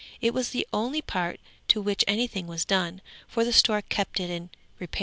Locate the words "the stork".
3.45-3.87